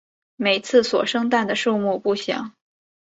[0.35, 2.55] 每次所生蛋的数目不详。